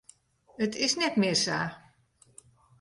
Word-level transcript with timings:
It 0.57 0.75
is 0.85 0.97
net 1.01 1.15
mear 1.21 1.37
sa. 1.45 1.59